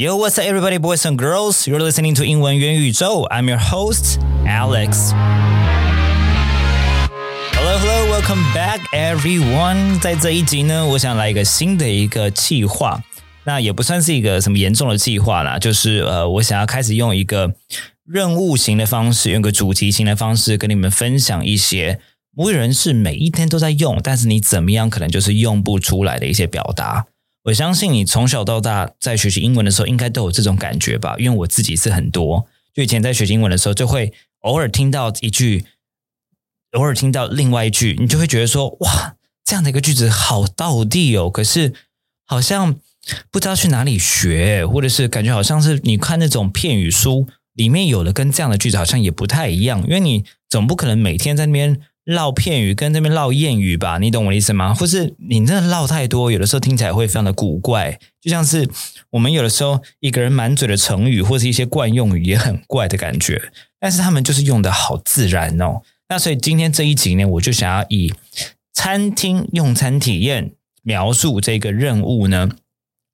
[0.00, 1.66] Yo, what's up, everybody, boys and girls?
[1.66, 3.26] You're listening to 英文元宇宙.
[3.30, 5.10] I'm your host, Alex.
[7.52, 9.98] Hello, hello, welcome back, everyone.
[9.98, 13.02] 在这一集呢，我想来一个新的一个计划。
[13.42, 17.52] 那也不算是一个什么严重的计划啦，就是呃，我想要开始用一个
[18.06, 21.98] 任务型的方式，用个主题型的方式，跟你们分享一些
[22.36, 27.06] 母语人士每一天都在用，但是你怎么样可能就是用不出来的一些表达。
[27.44, 31.16] 我相信你从小到大在学习英文的时候，应该都有这种感觉吧？
[31.18, 35.64] 因为我自己是很多，就以前在学习英文的时候，就会偶尔听到一句，
[36.72, 41.30] 偶尔听到另外一句，你就会觉得说，哇，这样的一个句子好到地哦。
[41.30, 41.72] 可是
[42.26, 42.76] 好像
[43.30, 51.80] 不知道去哪里学，或者是感觉好像是你看那种片语书里面有的跟这样的句子好像也不太一样，因为你总不可能每天在那边。
[52.08, 54.72] 唠片语跟这边唠谚语吧，你懂我的意思吗？
[54.72, 58.66] 或是你真的唠太多，有的时候听起来会非常的古怪，就像是
[59.10, 65.82] 我们有的时候一个人满嘴的成语或是一些惯用语也很怪的感觉，但是他们就是用的好自然哦。
[66.08, 68.14] 那所以今天这一集呢，我就想要以
[68.72, 72.48] 餐厅用餐体验描述这个任务呢，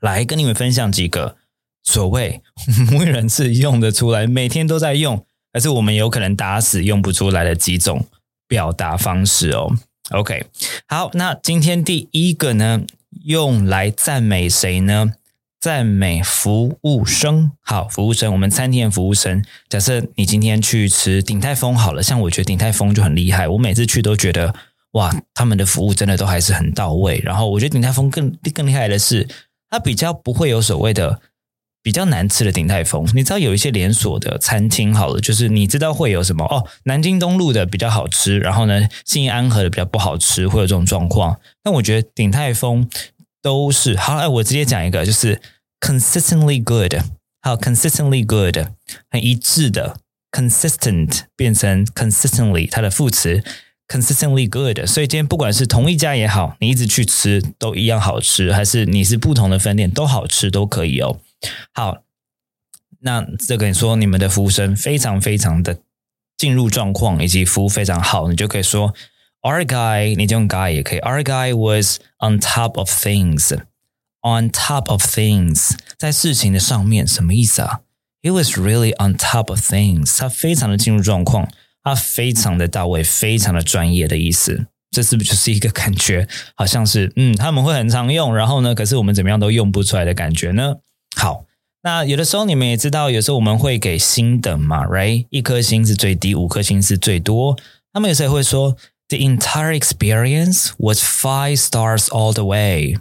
[0.00, 1.36] 来跟你们分享几个
[1.84, 2.42] 所谓
[2.90, 8.04] 母语人士用得出来，每天都在用，还是我们有可能打死用不出来的几种。
[8.50, 9.70] 表达方式哦
[10.10, 10.44] ，OK，
[10.88, 12.82] 好，那今天第一个呢，
[13.22, 15.12] 用来赞美谁呢？
[15.60, 17.52] 赞美服务生。
[17.60, 19.44] 好，服务生，我们餐厅的服务生。
[19.68, 24.52] 假设你今天去吃鼎泰丰好了，像我觉得鼎泰丰就很厉害，我每次去都觉得
[24.94, 27.20] 哇，他们的服务真的都还是很到位。
[27.22, 29.28] 然后我觉得鼎泰丰更更厉害的是，
[29.70, 31.20] 它比较不会有所谓的。
[31.82, 36.66] 比较难吃的鼎泰丰，你知道有一些连锁的餐厅，好了，就是你知道会有什么哦？
[36.84, 41.40] 南京东路的比较好吃，然后呢，信安和的比较不好吃，会有这种状况。
[41.62, 42.88] 但我觉得鼎泰丰
[43.40, 44.16] 都是好。
[44.16, 45.40] 哎，我直接讲一个，就是
[45.80, 46.94] consistently good，
[47.40, 48.58] 还有 consistently good，
[49.10, 49.96] 很一致的
[50.30, 53.42] consistent 变成 consistently，它的副词
[53.88, 54.86] consistently good。
[54.86, 61.18] 所以今天不管是同一家也好，你一直去吃都一样好吃，还是你是不同的分店都好吃都可以哦。
[61.72, 62.02] 好，
[63.00, 65.78] 那这个你说你们的服务生非常非常的
[66.36, 68.94] 进入状况，以及服务非常好，你就可以说
[69.42, 70.98] Our guy，你就用 guy 也可以。
[71.00, 77.80] Our guy was on top of things，on top of things，在事情的上面，什么意思啊
[78.22, 81.48] ？He was really on top of things，他非常的进入状况，
[81.82, 84.66] 他非常的到位，非常的专业的意思。
[84.90, 90.76] 这是不是就是一个感觉，好像是嗯，他们会很常用，然后呢，可是我们怎么样都用不出来的感觉呢？
[91.16, 91.44] 好，
[91.82, 95.26] 那有的时候你们也知道，有时候我们会给星等嘛，right？
[95.30, 97.58] 一颗星是最低，五颗星是最多。
[97.92, 98.76] 他们有时候会说
[99.08, 102.96] ，The entire experience was five stars all the way.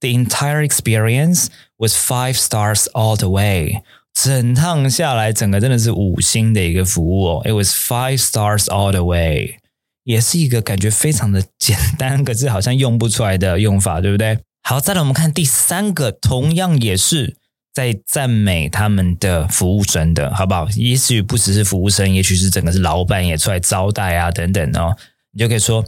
[0.00, 1.46] The entire experience
[1.78, 3.82] was five stars all the way.
[4.12, 7.42] 整趟下来，整个真的是五星的一个服务哦。
[7.44, 9.56] It was five stars all the way，
[10.04, 14.38] 也是一个感觉非常的简单，可是好像用不出来的用法，对不对？
[14.62, 17.36] 好，再来我们看第三个，同样也是。
[17.73, 20.67] 在赞美他们的服务生的好不好？
[20.75, 24.97] 也许不只是服务生，也许是整个是老板也出来招待啊，等等哦。
[25.31, 25.85] 你就可以说，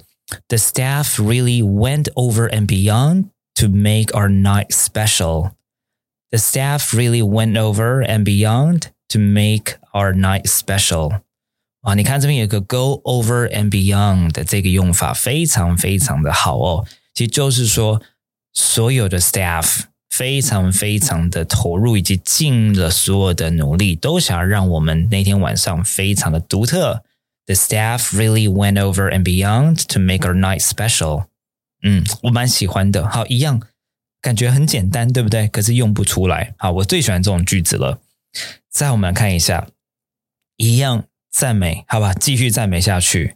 [0.47, 3.25] The staff really went over and beyond
[3.55, 5.51] to make our night special.
[6.29, 11.21] The staff really went over and beyond to make our night special.
[11.81, 16.85] 啊，你看这边有个 go over and beyond 的这个用法，非常非常的好哦。
[17.13, 18.01] 其实就是说，
[18.53, 19.81] 所有的 staff。
[20.15, 27.03] 非常非常的投入，以及尽了所有的努力，都想要让我们那天晚上非常的独特。
[27.45, 31.25] The staff really went over and beyond to make our night special。
[31.81, 33.07] 嗯，我蛮喜欢的。
[33.09, 33.61] 好，一样
[34.21, 35.47] 感觉很简单，对不对？
[35.47, 36.53] 可是用不出来。
[36.57, 37.99] 好，我最喜欢这种句子了。
[38.69, 39.67] 再我们来看一下，
[40.57, 42.13] 一样赞美，好吧？
[42.13, 43.35] 继续赞美下去。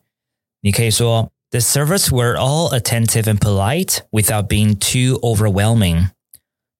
[0.61, 6.09] 你可以说，The servers were all attentive and polite without being too overwhelming。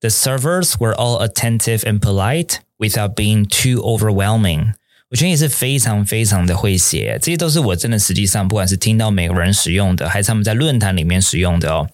[0.01, 4.73] The servers were all attentive and polite without being too overwhelming。
[5.11, 11.89] 我觉得也是非常非常的会写，这些都是我真的实际上不管是听到美国人使用的，还是他们在论坛里面使用的哦。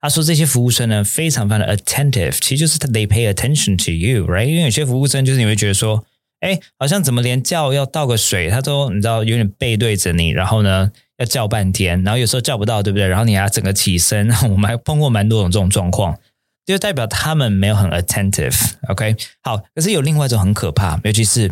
[0.00, 4.44] 他说这些服务生呢非常非常的 attentive，其实就是 they pay attention to you，right？
[4.44, 6.04] 因为有些服务生就是你会觉得说，
[6.40, 13.06] 哎，好像怎么连叫要倒个水，他都你知道有点背对着你，然后呢要叫半天，然后有时候叫不到，对不对？
[13.06, 16.18] 然后你还要整个起身， 我们还碰过蛮多种这种状况。
[16.66, 19.16] 就代表他们没有很 attentive，OK？
[19.42, 21.50] 好，可是有另外一种很可怕，尤其是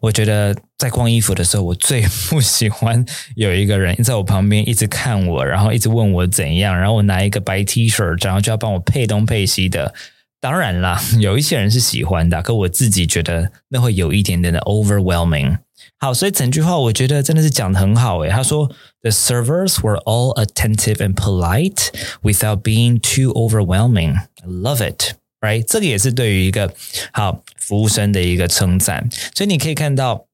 [0.00, 3.04] 我觉得在逛衣服的时候，我最不喜欢
[3.36, 9.94] 有一个人在我旁边一直看我，然后一直问我怎样，然后我拿一个白 T 恤，然后就要帮我配东配西的，
[10.40, 15.58] 当然啦，有一些人是喜欢的，可我自己觉得那会有一点点的 overwhelming。
[15.98, 18.30] 好，所以整句话我觉得真的是讲的很好诶。
[18.30, 18.70] 他说
[19.02, 21.90] ，The servers were all attentive and polite
[22.22, 24.16] without being too overwhelming.
[24.16, 25.64] I love it, right？
[25.64, 26.72] 这个也是对于一个
[27.12, 29.08] 好服务生的一个称赞。
[29.34, 30.26] 所以你可以看到，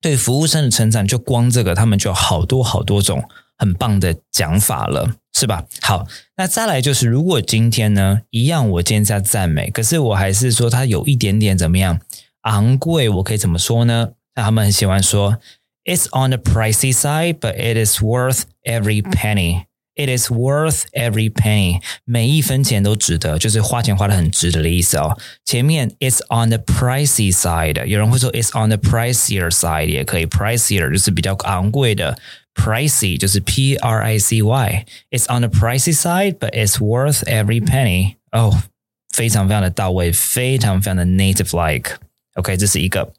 [0.00, 3.24] 对服务生的称赞，就光这个，他们就好多好多种
[3.56, 5.16] 很棒的讲法了。
[5.38, 5.66] 是吧？
[5.82, 6.06] 好，
[6.38, 12.00] 那再来就是，如果今天呢，一样，我今天在赞美，可是我还是说它有一点点怎么样
[12.44, 14.12] 昂贵，我可以怎么说呢？
[14.34, 15.36] 那他们很喜欢说
[15.85, 19.65] ，It's on the pricey side, but it is worth every penny.
[19.93, 25.19] It is worth every penny，每一分钱都值得，就是花钱花的很值得的意思哦。
[25.43, 32.17] 前面 It's on the pricey side，有人会说 It's on the pricier side，也可以 pricier 就是比较昂贵的。
[32.55, 38.15] pricey 就是 P R I C Y，it's on the pricey side, but it's worth every penny。
[38.31, 38.63] 哦，
[39.09, 43.13] 非常非常的到位，非常非常的 native like。OK，这是一个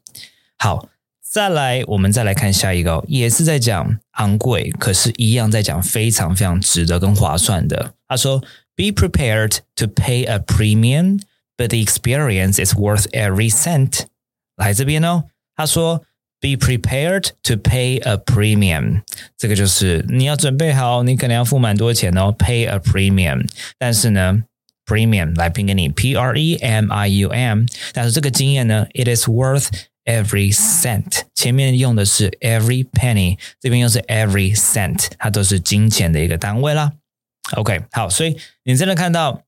[0.57, 0.87] 好。
[1.27, 7.93] 再来，我们再来看下一个，也是在讲昂贵，可是一样在讲非常非常值得跟划算的。
[8.07, 11.19] 他说：“Be prepared to pay a premium,
[11.57, 14.05] but the experience is worth every cent。”
[14.57, 15.23] 来这边呢，
[15.55, 16.03] 他说。
[16.43, 19.03] Be prepared to pay a premium，
[19.37, 22.35] 这个就是你要准备好，你可能要付蛮多钱哦。
[22.37, 23.47] Pay a premium，
[23.79, 24.43] 但是呢，
[24.85, 27.63] premium 来拼给你 P R E M I U M，
[27.93, 29.67] 但是这个经验呢，it is worth
[30.08, 31.26] every cent。
[31.34, 36.94] 前面用的是 every penny，这边又是 every cent，它都是金钱的一个单位啦。
[37.52, 39.42] OK，好，所以你真的看到，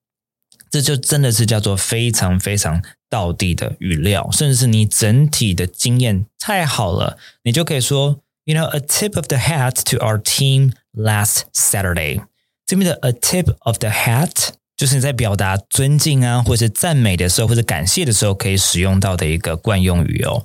[0.71, 2.83] 这就真的是叫做非常非常。
[3.11, 12.23] 到地的语料，甚至是你整体的经验太好了，你就可以说，you know a tip of the hat to our team last Saturday。
[12.65, 20.43] 这边的 a tip of the hat 就是你在表达尊敬啊，或者是赞美的时候，或者感谢的时候可以使用到的一个惯用语哦。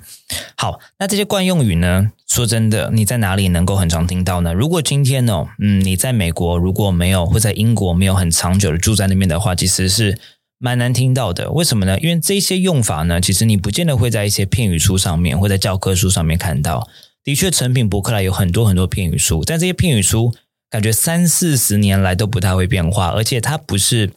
[0.57, 4.53] 好，那这些惯用语呢，说真的，你在哪里能够很常听到呢？
[4.53, 10.19] 如果今天哦，嗯，你在美国如果没有，或在英国没有很长久的住在那边的话，其实是。
[10.57, 11.99] 蛮难听到的，为什么呢？
[11.99, 16.87] 因为这些用法呢，其实你不见得会在一些片语书上面或在教科书上面看到。
[17.25, 20.33] 的确，成品博客来有很多很多片语书，但这些片语书
[20.69, 24.11] 感觉三四十年来都不太会变化，而且它不是，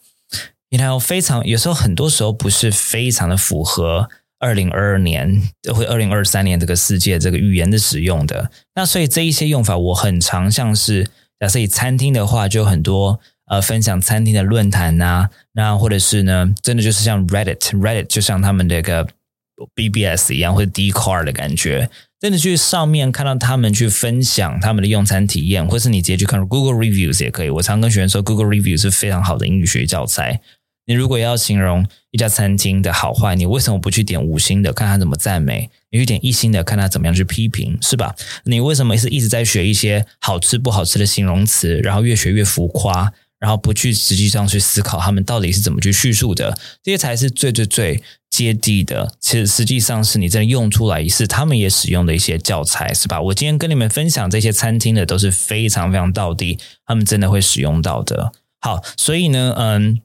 [0.70, 5.42] 你看非常有时候很多时候不是非常的符合二零二二年
[5.74, 8.50] 或二零二三年这个世界这个语言的使用的。
[8.74, 11.08] 那所以这一些用法，我很常像是
[11.40, 13.20] 假设以餐厅的话，就很多。
[13.50, 19.08] 呃，分享餐厅的论坛呐，那或者是呢，真的就是像 Reddit，Reddit 就像他们这个
[19.74, 21.88] BBS 一样，或者 d c a r 的感觉，
[22.20, 27.48] 真的去上面看到他们去分享他们的用餐体验，或是你直接去看 Google Reviews 也可以。
[27.48, 30.42] 我常跟学生说，Google Reviews 是非常好的英语学教材。
[30.88, 35.68] 你如果要形容一家餐厅的好坏，你为什么不去点五星的，看他怎么赞美？
[35.90, 38.14] 你去点一星的，看他怎么样去批评，是吧？
[38.44, 43.12] 你为什么是一直在学一些好吃不好吃的形容词，然后越学越浮夸？
[43.38, 49.14] 然后不去实际上去思考他们到底是怎么去叙述的，这些才是最最最接地的。
[49.20, 53.20] 其实实际上是你真的用出来，是他们也使用的一些教材，是吧？
[53.20, 58.32] 我今天跟你们分享这些餐厅的都是非常非常到底，他们真的会使用到的。
[58.60, 60.00] 好，所以呢，嗯。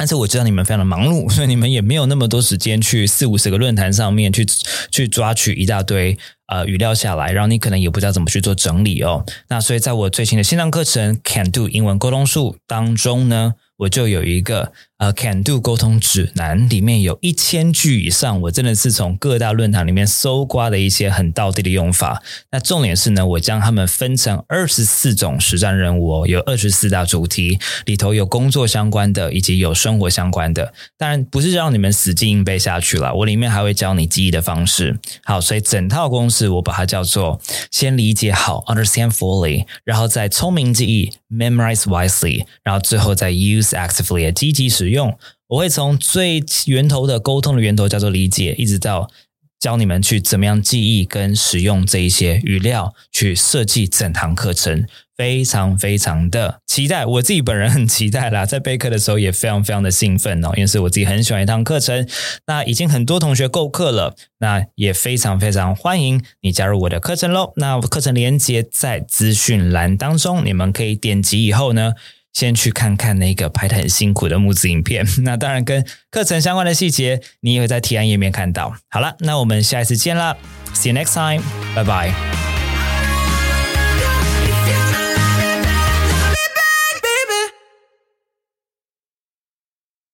[0.00, 4.46] 但是我知道你们非常的忙碌， 所以你们也没有那么多时间去四五十个论坛上面去
[4.90, 9.26] 去抓取一大堆呃语料下来，然后你可能也不知道怎么去做整理哦。
[9.48, 13.56] 那所以在我最新的线上课程《Can Do 英文沟通术》当中呢。
[13.80, 22.22] 我就有一个呃，Can Do 沟通指南，里面有一千句以上，我真的是从各大论坛里面搜刮的一些很道地的用法。
[22.50, 30.74] 那重点是呢，我将它们分成二十四种实战任务哦，有二十四大主题，里头有工作相关的，以及有生活相关的。
[30.98, 34.98] 当然不是让你们死记硬背下去了，我里面还会教你记忆的方式。
[35.24, 43.69] 好，所以整套公式我把它叫做先理解好，Understand fully，然后再聪明记忆，Memorize wisely，然后最后再 Use。
[43.76, 45.16] Actively 积极使用，
[45.48, 49.10] 我会从最源头的沟通的源头叫做理解，一直到
[49.58, 57.04] 教你们去怎么样记忆跟使用这一些语料，去设计整堂课程，非常非常的期待。
[57.04, 62.08] 我自己本人很期待啦，在备课的时候也非常非常 的兴奋哦，因为是我自己很喜欢一堂课程。
[62.46, 67.52] 那已经很多同学购课了，那也非常非常欢迎你加入我的课程喽。
[67.56, 71.92] 那课程连接在资讯栏当中，你们可以点击以后呢。
[72.32, 78.74] 先去看看那个拍的很辛苦的木子影片， 那当然跟课程相关的细节，你也会在提案页面看到。
[78.88, 80.36] 好了，那我们下一次见啦
[80.74, 81.42] ，See you next time，
[81.74, 82.49] 拜拜。